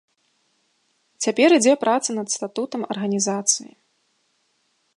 Цяпер 1.25 1.49
ідзе 1.57 1.73
праца 1.83 2.09
над 2.19 2.27
статутам 2.37 2.81
арганізацыі. 2.95 3.71